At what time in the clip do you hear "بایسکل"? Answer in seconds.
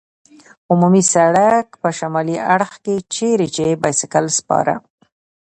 3.81-4.25